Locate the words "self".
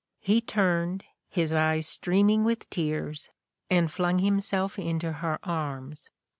4.41-4.79